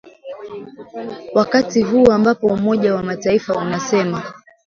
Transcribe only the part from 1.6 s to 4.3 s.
huu ambapo Umoja wa Mataifa unasema